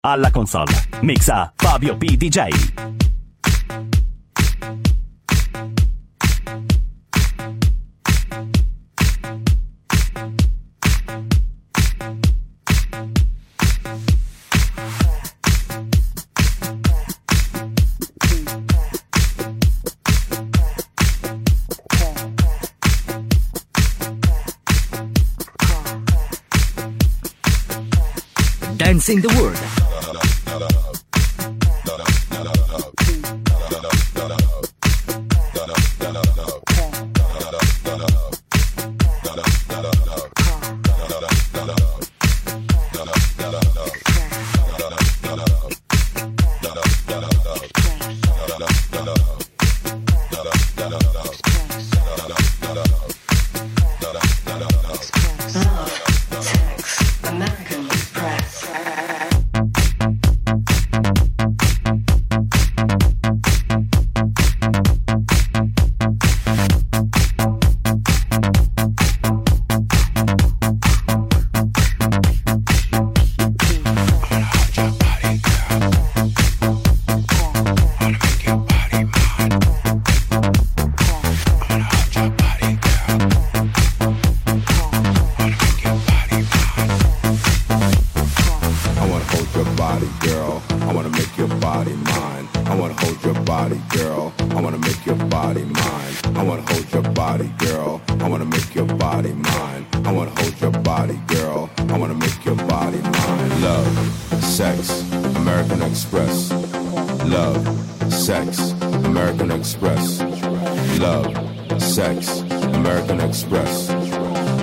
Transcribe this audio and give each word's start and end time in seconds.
Alla 0.00 0.30
console, 0.30 0.70
mixa 1.00 1.52
Fabio 1.56 1.96
P. 1.96 2.16
DJ. 2.16 2.48
Dancing 28.76 29.20
the 29.20 29.28
World. 29.36 29.77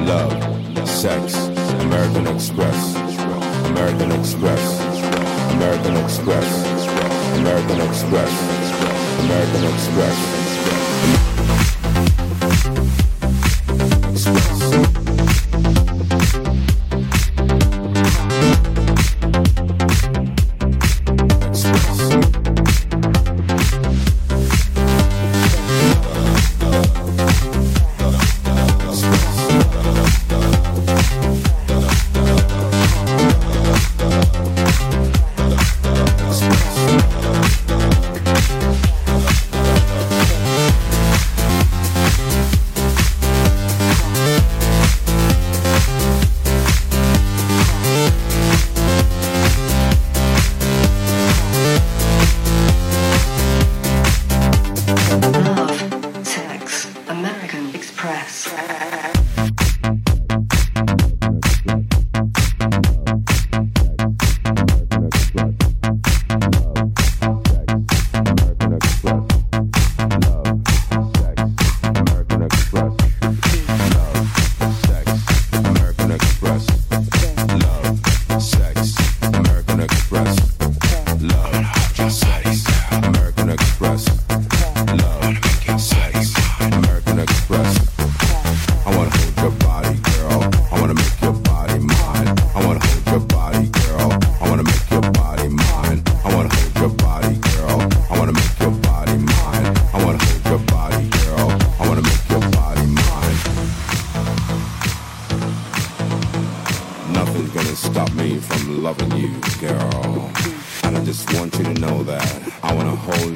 love, 0.06 0.88
sex, 0.88 1.36
American 1.82 2.28
Express, 2.28 2.96
American 3.66 4.12
Express, 4.12 4.80
American 5.54 5.96
Express, 5.98 6.48
American 7.40 7.82
Express, 7.82 8.32
American 9.24 9.64
Express. 9.74 10.45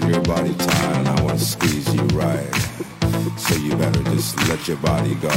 your 0.07 0.21
body 0.21 0.53
tight 0.53 0.97
and 0.97 1.07
I 1.07 1.21
wanna 1.21 1.39
squeeze 1.39 1.93
you 1.93 2.01
right. 2.13 2.53
So 3.37 3.55
you 3.55 3.75
better 3.75 4.03
just 4.03 4.37
let 4.47 4.67
your 4.67 4.77
body 4.77 5.15
go. 5.15 5.29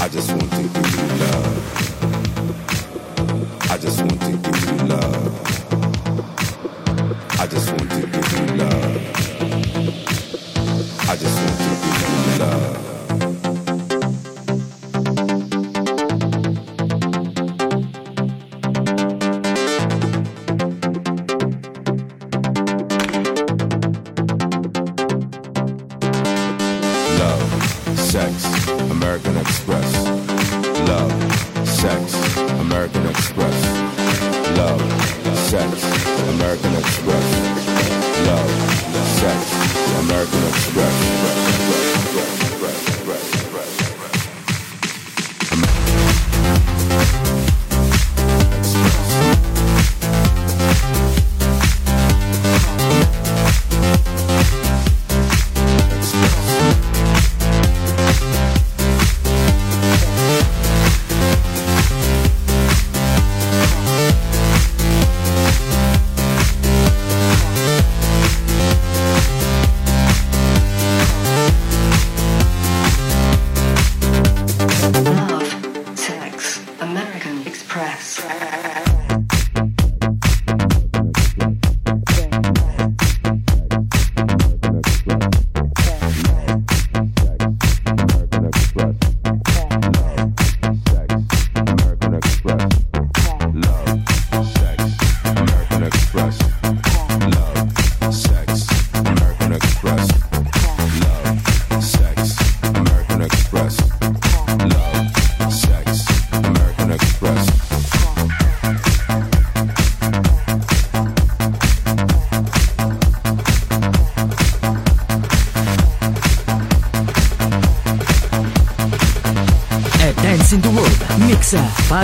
I 0.00 0.08
just 0.08 0.30
want 0.30 0.50
to 0.52 0.62
give 0.62 0.76
you 0.94 1.06
love. 1.24 1.56
I 3.70 3.78
just 3.78 4.00
want 4.00 4.20
to 4.20 4.32
give 4.36 4.64
you 4.64 4.76
love. 4.86 5.32
I 7.40 7.46
just 7.46 7.68
want 7.70 7.90
to 7.90 8.00
give 8.06 8.32
you 8.32 8.46
love. 8.56 8.96
I 11.08 11.16
just 11.16 11.36
want 11.36 11.58
to 11.58 11.68
give 11.82 12.00
you 12.32 12.38
love. 12.40 12.85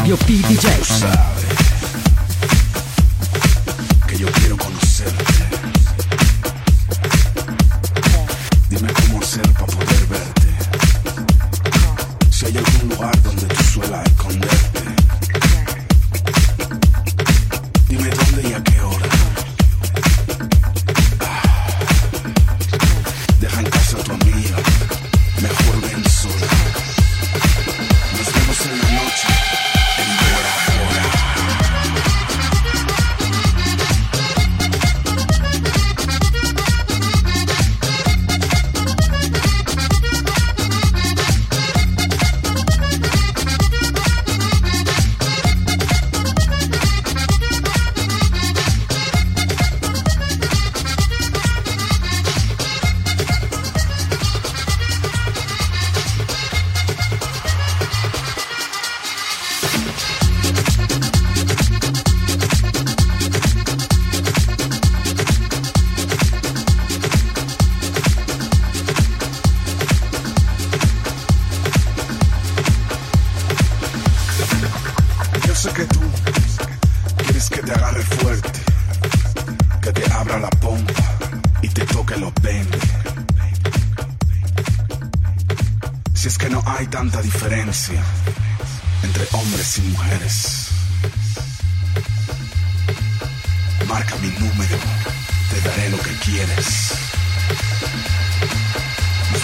Radio 0.03 0.17
PDJ. 0.17 1.32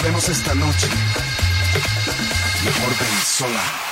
vemos 0.08 0.28
esta 0.30 0.54
noche. 0.54 0.88
Mejor 2.64 2.98
ven 2.98 3.20
sola. 3.26 3.87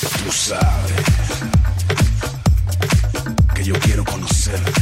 Tú 0.00 0.30
sabes 0.30 0.92
que 3.52 3.64
yo 3.64 3.74
quiero 3.80 4.04
conocerte. 4.04 4.72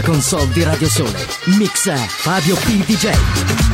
Alla 0.00 0.12
console 0.12 0.50
di 0.52 0.62
Radio 0.62 0.88
Sole, 0.88 1.26
mixa 1.58 1.94
Fabio 1.94 2.56
P. 2.56 2.84
DJ. 2.86 3.69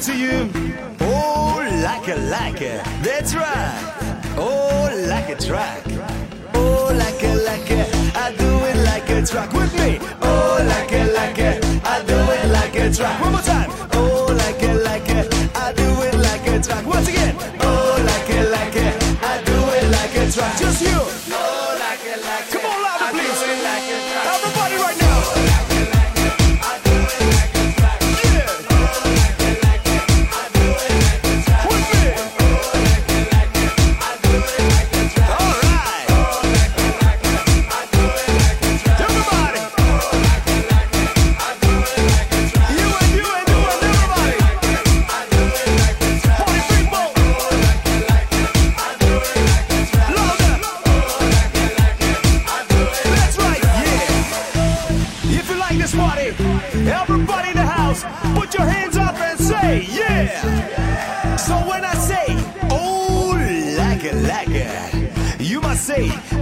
to 0.00 0.16
you. 0.16 0.57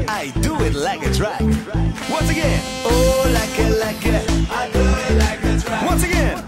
I 0.09 0.33
do 0.41 0.55
it 0.63 0.75
like 0.75 1.05
a 1.07 1.13
track. 1.13 1.41
Once 2.11 2.31
again, 2.31 2.61
oh, 2.85 3.31
like 3.33 3.59
a, 3.59 3.69
like 3.79 4.07
a, 4.07 4.19
I 4.51 4.71
do 4.71 4.81
it 4.81 5.19
like 5.19 5.43
a 5.45 5.61
track. 5.61 5.87
Once 5.87 6.03
again. 6.03 6.46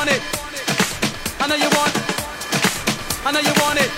want 0.00 0.16
it. 0.16 0.22
I 1.40 1.46
know 1.46 1.56
you 1.56 1.70
want. 1.78 1.94
I 3.26 3.32
know 3.32 3.42
you 3.48 3.54
want 3.60 3.78
it. 3.84 3.90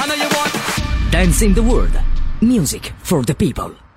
I 0.00 0.06
know 0.08 0.14
you 0.14 0.28
want. 0.36 1.12
Dancing 1.12 1.54
the 1.54 1.62
world. 1.62 1.96
Music 2.40 2.92
for 2.98 3.22
the 3.22 3.34
people. 3.34 3.89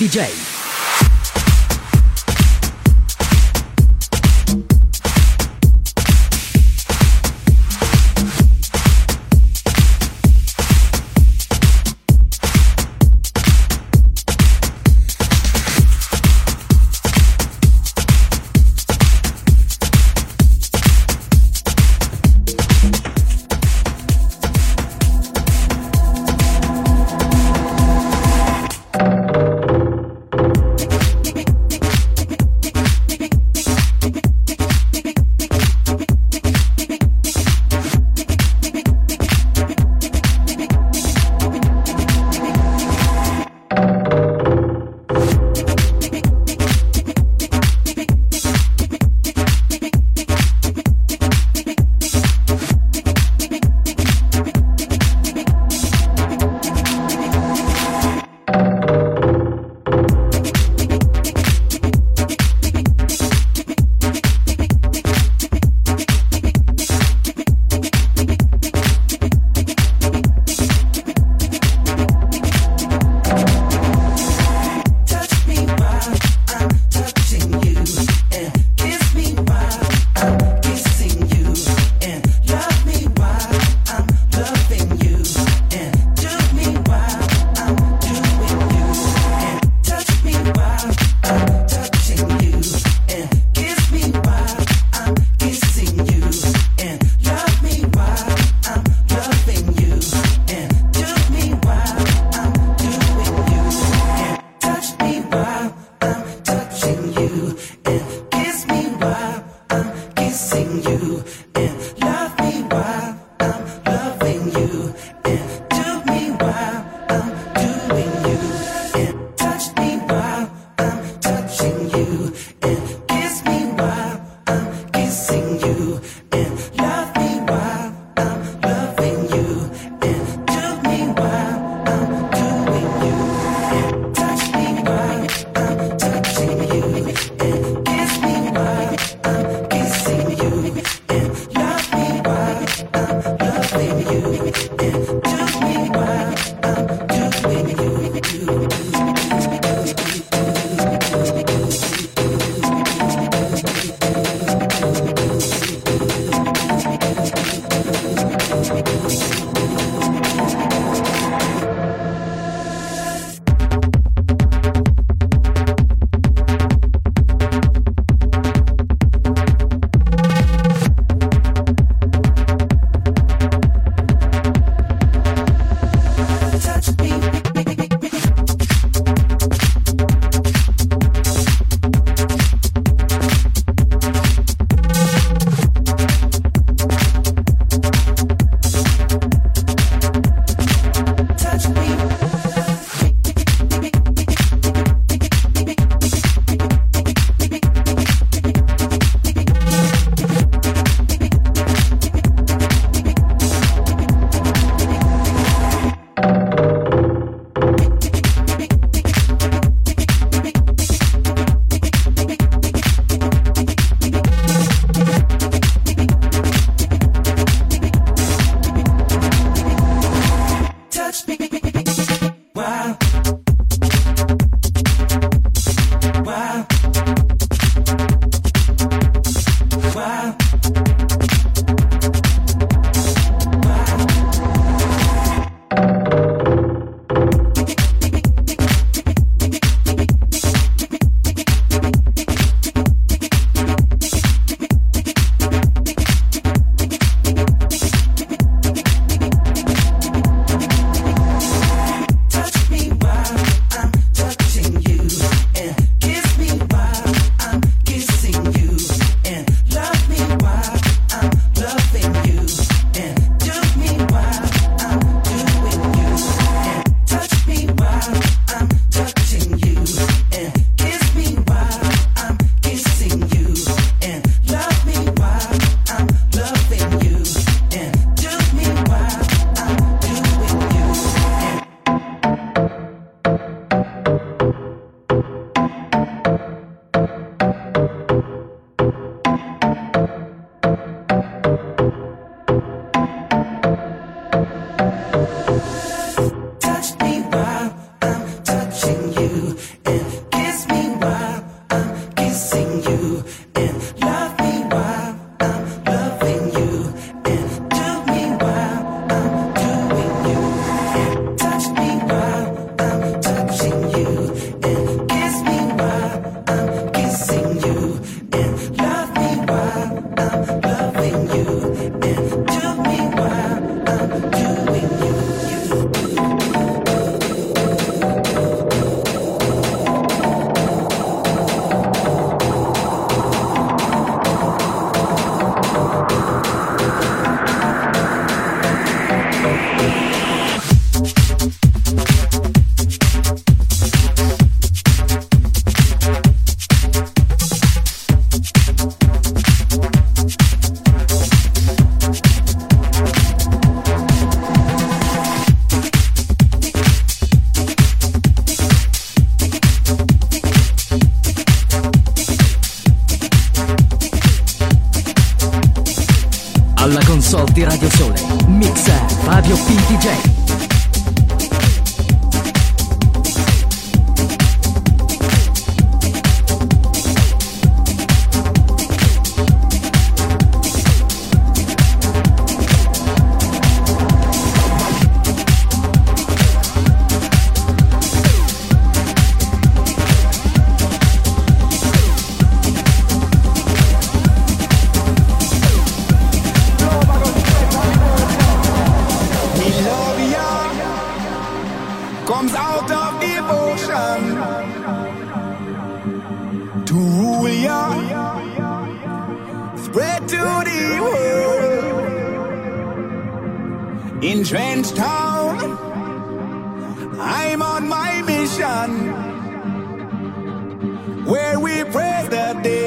DJ. 0.00 0.59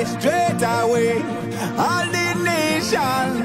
straight 0.06 0.62
away. 0.62 1.22
All 1.78 2.06
the 2.12 2.34
nations. 2.44 3.43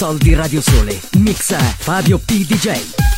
Console 0.00 0.16
di 0.16 0.34
Radio 0.34 0.62
Sole, 0.62 0.98
mixa 1.18 1.58
Fabio 1.58 2.18
P. 2.18 2.46
DJ. 2.46 3.09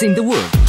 In 0.00 0.14
the 0.14 0.22
world. 0.22 0.61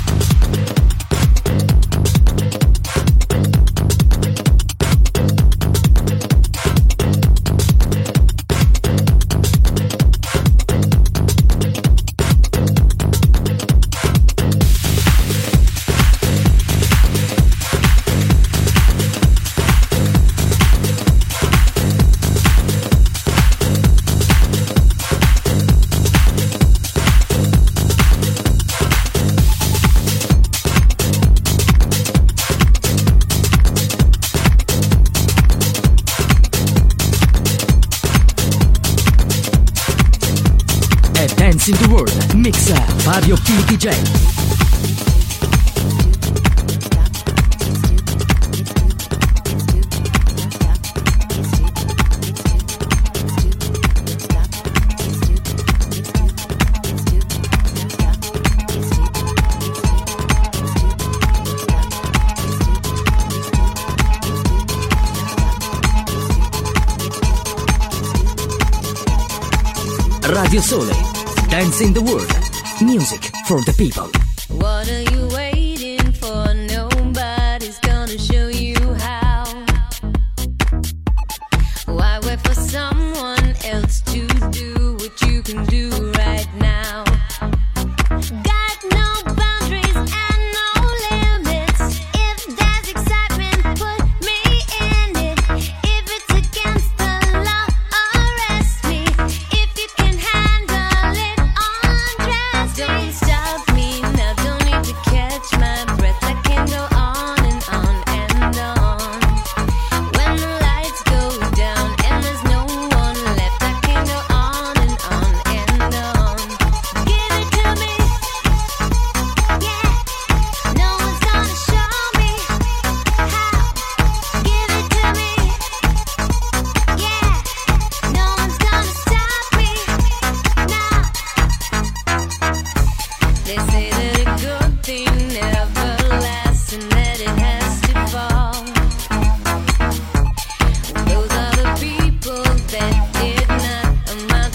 Dance 41.65 41.81
in 41.81 41.87
the 41.87 41.93
World. 41.93 42.35
Mix 42.35 42.69
Fabio 43.03 43.35
P. 43.37 43.53
DJ. 43.67 43.93
Radio 70.29 70.61
Sole 70.61 71.12
dance 71.53 71.81
in 71.81 71.93
the 71.93 72.01
world. 72.01 72.33
Music 72.81 73.31
for 73.45 73.61
the 73.61 73.75
people. 73.77 74.22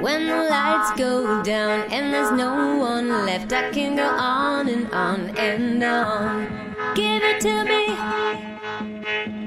When 0.00 0.26
the 0.26 0.48
lights 0.50 0.92
go 0.98 1.42
down 1.42 1.92
and 1.92 2.12
there's 2.12 2.32
no 2.32 2.76
one 2.76 3.08
left, 3.26 3.52
I 3.52 3.70
can 3.70 3.96
go 3.96 4.06
on 4.06 4.68
and 4.68 4.90
on 4.92 5.36
and 5.38 5.82
on. 5.82 6.74
Give 6.94 7.22
it 7.22 7.40
to 7.42 7.64
me. 7.64 7.86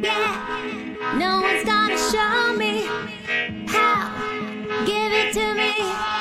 Yeah. 0.02 1.14
No 1.18 1.42
one's 1.42 1.66
gonna 1.66 1.98
show 1.98 2.56
me 2.56 2.86
how. 3.68 4.12
Give 4.86 5.12
it 5.12 5.34
to 5.34 5.54
me. 5.54 6.17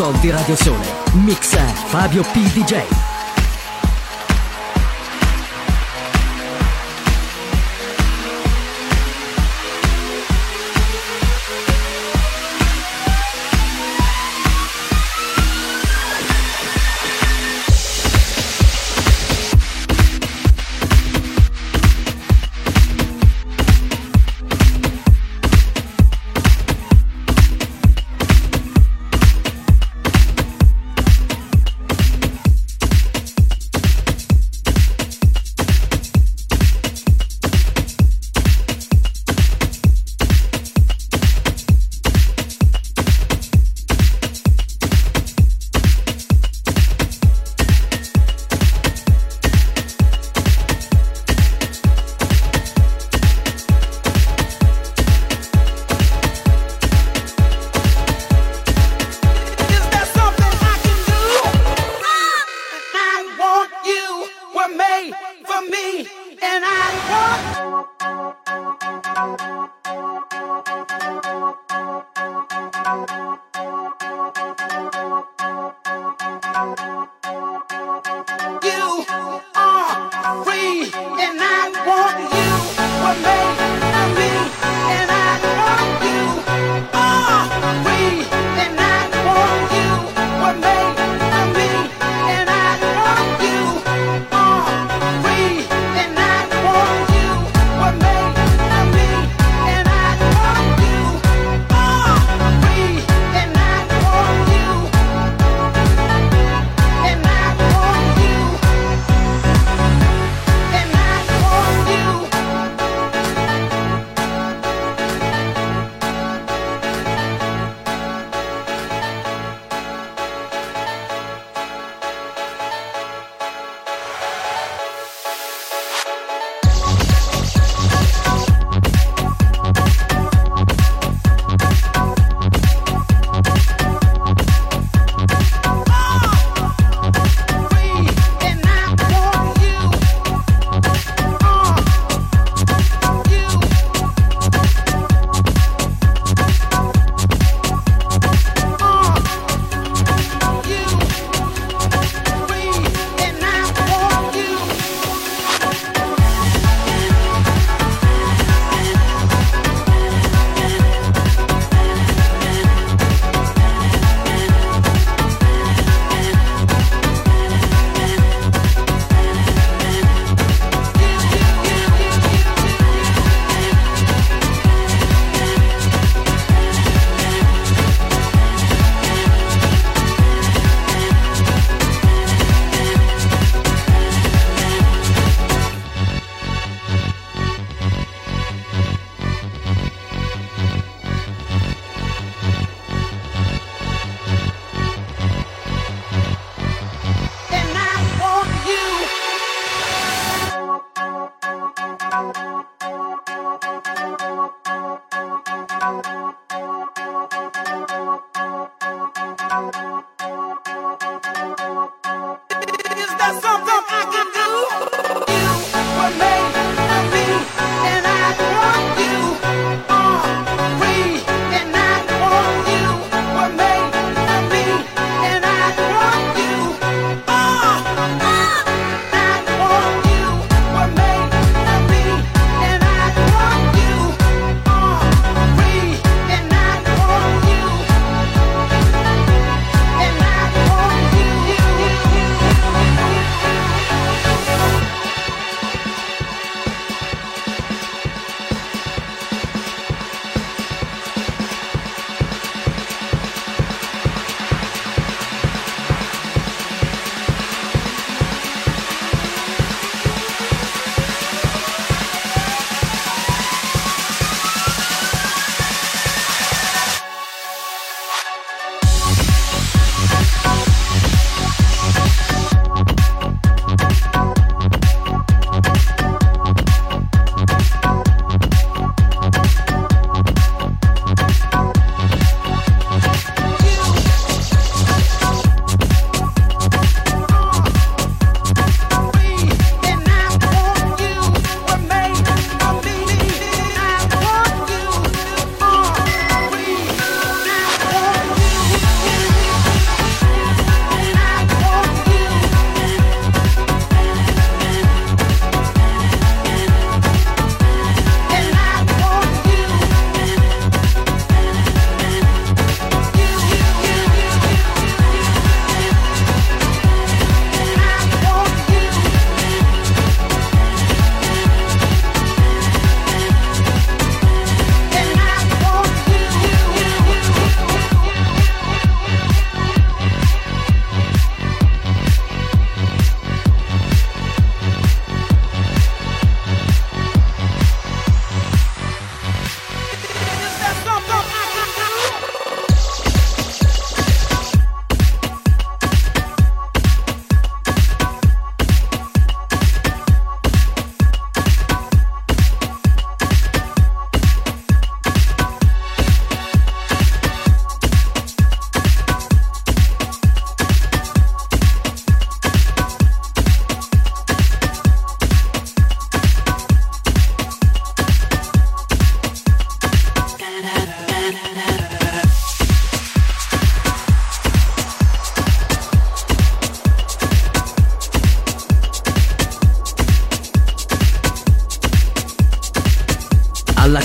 Console 0.00 0.18
di 0.20 0.30
Radio 0.30 0.56
Sole, 0.56 0.86
mixa 1.12 1.60
Fabio 1.60 2.22
P. 2.22 2.40
DJ. 2.54 3.09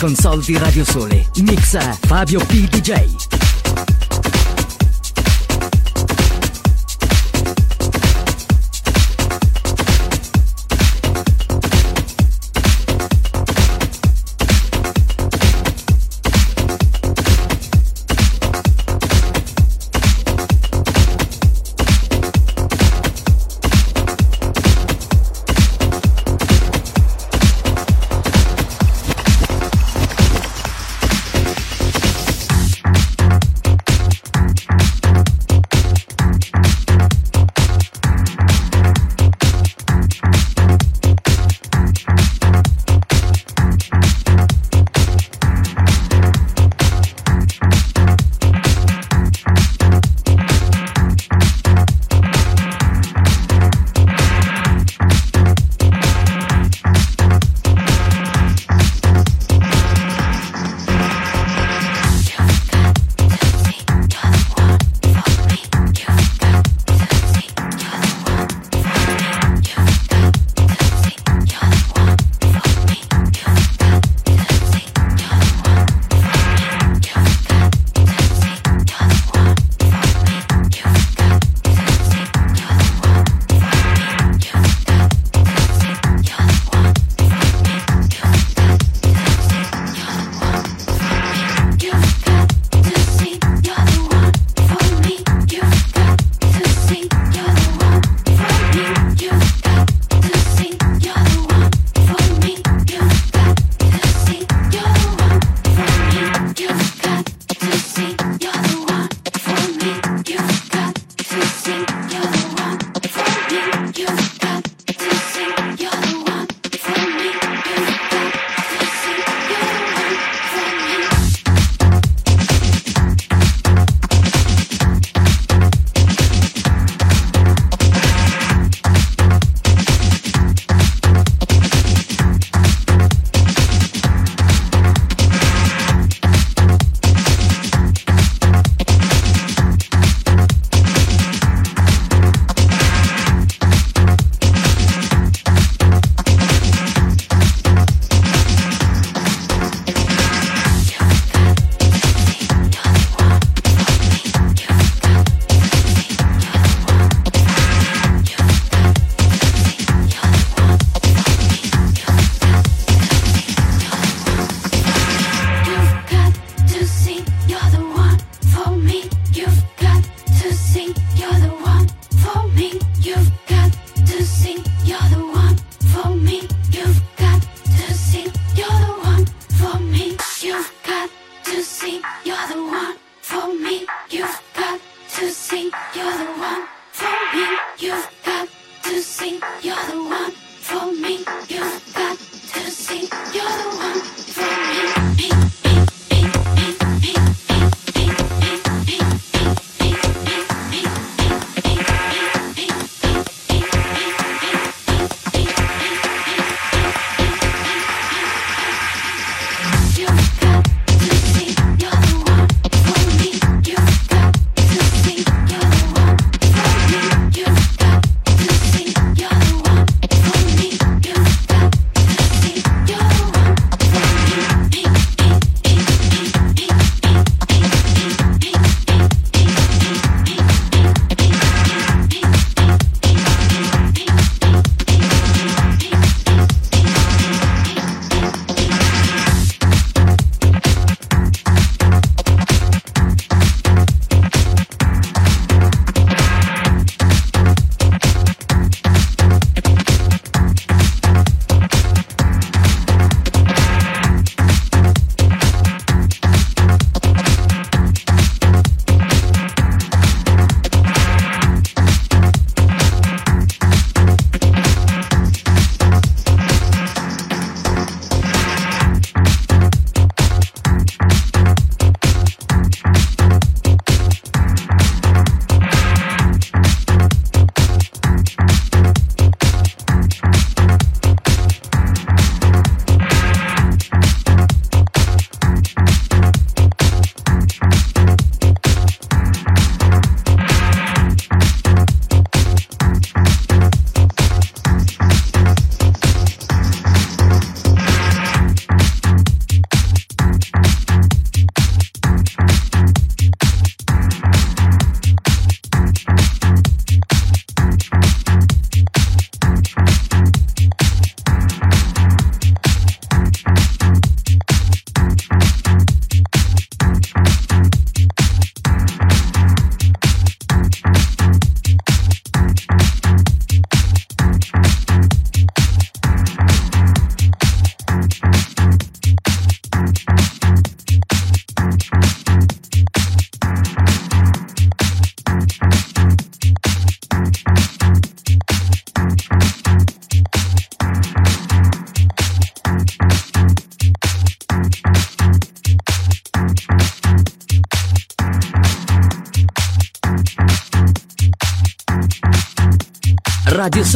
Console 0.05 0.43
di 0.43 0.55
Radio 0.55 0.83
Sole, 0.85 1.27
mixa 1.41 1.97
Fabio 2.05 2.39
P. 2.45 2.69
DJ. 2.69 3.24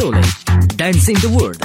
Sole. 0.00 0.12
Dance 0.76 1.08
in 1.10 1.14
the 1.16 1.28
World. 1.28 1.59